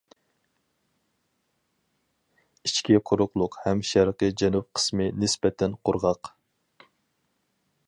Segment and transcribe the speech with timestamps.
[2.69, 6.35] ئىچكى قۇرۇقلۇق ھەم شەرقى جەنۇب قىسمى نىسبەتەن قۇرغاق.